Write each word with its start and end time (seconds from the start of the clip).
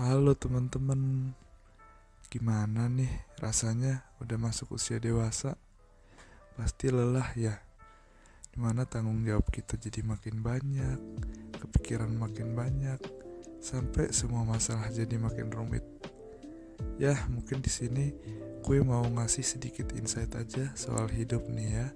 Halo 0.00 0.32
teman-teman, 0.32 1.28
gimana 2.32 2.88
nih 2.88 3.12
rasanya 3.36 4.00
udah 4.24 4.40
masuk 4.40 4.80
usia 4.80 4.96
dewasa? 4.96 5.60
Pasti 6.56 6.88
lelah 6.88 7.28
ya. 7.36 7.60
Di 8.48 8.56
mana 8.56 8.88
tanggung 8.88 9.20
jawab 9.28 9.52
kita 9.52 9.76
jadi 9.76 10.00
makin 10.00 10.40
banyak, 10.40 10.96
kepikiran 11.60 12.16
makin 12.16 12.56
banyak, 12.56 12.96
sampai 13.60 14.08
semua 14.08 14.40
masalah 14.48 14.88
jadi 14.88 15.20
makin 15.20 15.52
rumit. 15.52 15.84
Ya, 16.96 17.20
mungkin 17.28 17.60
di 17.60 17.68
sini 17.68 18.16
gue 18.64 18.80
mau 18.80 19.04
ngasih 19.04 19.44
sedikit 19.44 19.92
insight 19.92 20.32
aja 20.32 20.72
soal 20.80 21.12
hidup 21.12 21.44
nih 21.44 21.76
ya. 21.76 21.86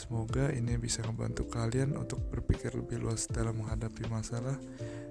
Semoga 0.00 0.48
ini 0.48 0.80
bisa 0.80 1.04
membantu 1.04 1.44
kalian 1.52 1.92
untuk 1.92 2.24
berpikir 2.32 2.72
lebih 2.72 3.04
luas 3.04 3.28
dalam 3.28 3.60
menghadapi 3.60 4.08
masalah 4.08 4.56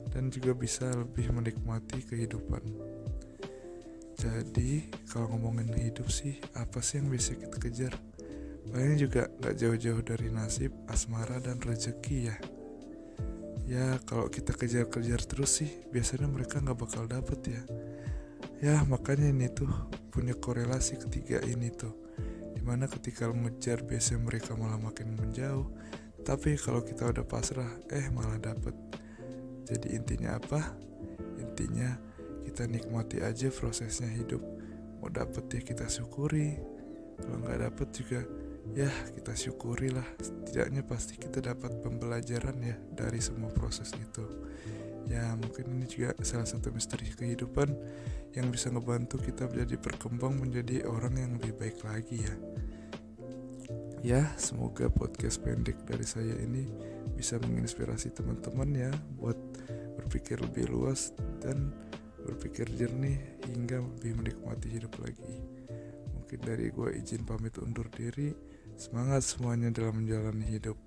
dan 0.09 0.33
juga 0.33 0.57
bisa 0.57 0.89
lebih 0.89 1.29
menikmati 1.29 2.01
kehidupan. 2.09 2.65
Jadi, 4.17 4.89
kalau 5.13 5.29
ngomongin 5.29 5.69
hidup 5.77 6.09
sih, 6.09 6.41
apa 6.57 6.81
sih 6.81 7.05
yang 7.05 7.13
bisa 7.13 7.37
kita 7.37 7.61
kejar? 7.61 7.93
Paling 8.73 8.97
juga 8.97 9.29
gak 9.29 9.61
jauh-jauh 9.61 10.01
dari 10.01 10.33
nasib, 10.33 10.73
asmara, 10.89 11.37
dan 11.37 11.61
rezeki 11.61 12.17
ya. 12.25 12.35
Ya, 13.69 14.01
kalau 14.09 14.25
kita 14.25 14.57
kejar-kejar 14.57 15.21
terus 15.29 15.61
sih, 15.61 15.69
biasanya 15.93 16.25
mereka 16.25 16.65
gak 16.65 16.81
bakal 16.81 17.05
dapet 17.05 17.39
ya. 17.45 17.61
Ya, 18.57 18.81
makanya 18.89 19.29
ini 19.29 19.53
tuh 19.53 19.69
punya 20.09 20.33
korelasi 20.33 20.97
ketiga 20.97 21.45
ini 21.45 21.69
tuh 21.69 21.93
Di 22.69 22.77
mana 22.77 22.85
ketika 22.85 23.25
mengejar 23.25 23.81
biasanya 23.81 24.29
mereka 24.29 24.53
malah 24.53 24.77
makin 24.77 25.17
menjauh 25.17 25.73
Tapi 26.21 26.53
kalau 26.53 26.85
kita 26.85 27.09
udah 27.09 27.25
pasrah, 27.25 27.65
eh 27.89 28.13
malah 28.13 28.37
dapet 28.37 28.77
Jadi 29.65 29.97
intinya 29.97 30.37
apa? 30.37 30.77
Intinya 31.41 31.97
kita 32.45 32.69
nikmati 32.69 33.25
aja 33.25 33.49
prosesnya 33.49 34.13
hidup 34.13 34.45
Mau 35.01 35.09
dapet 35.09 35.49
ya 35.49 35.65
kita 35.65 35.89
syukuri 35.89 36.61
Kalau 37.17 37.41
nggak 37.41 37.57
dapet 37.73 37.87
juga 37.89 38.21
ya 38.77 38.93
kita 39.17 39.33
syukuri 39.33 39.89
lah 39.89 40.05
Setidaknya 40.21 40.85
pasti 40.85 41.17
kita 41.17 41.41
dapat 41.41 41.73
pembelajaran 41.81 42.53
ya 42.61 42.77
dari 42.93 43.17
semua 43.17 43.49
proses 43.49 43.89
itu 43.97 44.29
Ya 45.09 45.33
mungkin 45.41 45.73
ini 45.73 45.89
juga 45.89 46.13
salah 46.21 46.45
satu 46.45 46.69
misteri 46.69 47.09
kehidupan 47.09 47.73
yang 48.37 48.53
bisa 48.53 48.69
ngebantu 48.69 49.17
kita 49.17 49.49
menjadi 49.49 49.75
berkembang 49.81 50.37
menjadi 50.37 50.85
orang 50.85 51.17
yang 51.17 51.31
lebih 51.41 51.53
baik 51.57 51.81
lagi 51.81 52.21
ya. 52.21 52.33
Ya, 53.99 54.31
semoga 54.39 54.87
podcast 54.87 55.43
pendek 55.43 55.75
dari 55.83 56.07
saya 56.07 56.31
ini 56.39 56.63
bisa 57.19 57.35
menginspirasi 57.35 58.15
teman-teman 58.15 58.71
ya 58.71 58.91
buat 59.19 59.35
berpikir 59.99 60.39
lebih 60.39 60.71
luas 60.71 61.11
dan 61.43 61.75
berpikir 62.23 62.63
jernih 62.79 63.19
hingga 63.43 63.83
lebih 63.83 64.23
menikmati 64.23 64.71
hidup 64.71 64.95
lagi. 65.03 65.43
Mungkin 66.15 66.39
dari 66.39 66.71
gue 66.71 66.95
izin 66.95 67.27
pamit 67.27 67.59
undur 67.59 67.91
diri. 67.91 68.31
Semangat 68.79 69.27
semuanya 69.27 69.67
dalam 69.67 69.99
menjalani 69.99 70.47
hidup. 70.47 70.79